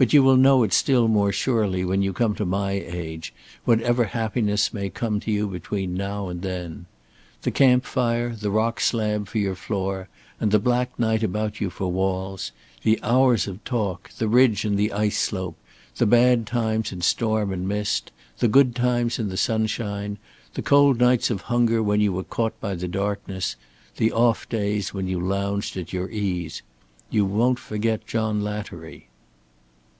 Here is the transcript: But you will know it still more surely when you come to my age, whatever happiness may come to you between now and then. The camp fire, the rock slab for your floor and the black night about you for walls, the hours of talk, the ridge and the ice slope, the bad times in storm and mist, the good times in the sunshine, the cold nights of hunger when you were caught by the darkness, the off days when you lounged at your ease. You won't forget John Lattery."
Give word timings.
But 0.00 0.14
you 0.14 0.22
will 0.22 0.38
know 0.38 0.62
it 0.62 0.72
still 0.72 1.08
more 1.08 1.30
surely 1.30 1.84
when 1.84 2.00
you 2.00 2.14
come 2.14 2.34
to 2.36 2.46
my 2.46 2.72
age, 2.72 3.34
whatever 3.66 4.04
happiness 4.04 4.72
may 4.72 4.88
come 4.88 5.20
to 5.20 5.30
you 5.30 5.46
between 5.46 5.92
now 5.92 6.28
and 6.30 6.40
then. 6.40 6.86
The 7.42 7.50
camp 7.50 7.84
fire, 7.84 8.34
the 8.34 8.50
rock 8.50 8.80
slab 8.80 9.28
for 9.28 9.36
your 9.36 9.54
floor 9.54 10.08
and 10.40 10.52
the 10.52 10.58
black 10.58 10.98
night 10.98 11.22
about 11.22 11.60
you 11.60 11.68
for 11.68 11.92
walls, 11.92 12.50
the 12.82 12.98
hours 13.02 13.46
of 13.46 13.62
talk, 13.64 14.10
the 14.16 14.26
ridge 14.26 14.64
and 14.64 14.78
the 14.78 14.90
ice 14.90 15.18
slope, 15.18 15.58
the 15.98 16.06
bad 16.06 16.46
times 16.46 16.92
in 16.92 17.02
storm 17.02 17.52
and 17.52 17.68
mist, 17.68 18.10
the 18.38 18.48
good 18.48 18.74
times 18.74 19.18
in 19.18 19.28
the 19.28 19.36
sunshine, 19.36 20.16
the 20.54 20.62
cold 20.62 20.98
nights 20.98 21.28
of 21.28 21.42
hunger 21.42 21.82
when 21.82 22.00
you 22.00 22.10
were 22.14 22.24
caught 22.24 22.58
by 22.58 22.74
the 22.74 22.88
darkness, 22.88 23.54
the 23.98 24.12
off 24.12 24.48
days 24.48 24.94
when 24.94 25.08
you 25.08 25.20
lounged 25.20 25.76
at 25.76 25.92
your 25.92 26.08
ease. 26.08 26.62
You 27.10 27.26
won't 27.26 27.58
forget 27.58 28.06
John 28.06 28.42
Lattery." 28.42 29.06